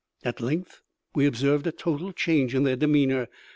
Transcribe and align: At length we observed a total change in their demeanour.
At 0.23 0.41
length 0.41 0.81
we 1.13 1.27
observed 1.27 1.67
a 1.67 1.71
total 1.71 2.11
change 2.11 2.55
in 2.55 2.63
their 2.63 2.75
demeanour. 2.75 3.27